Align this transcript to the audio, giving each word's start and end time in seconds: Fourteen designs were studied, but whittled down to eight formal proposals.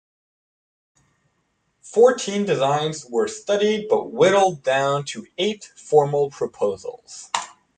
Fourteen 1.83 2.43
designs 2.43 3.05
were 3.05 3.27
studied, 3.27 3.87
but 3.87 4.11
whittled 4.11 4.63
down 4.63 5.03
to 5.03 5.27
eight 5.37 5.71
formal 5.77 6.31
proposals. 6.31 7.29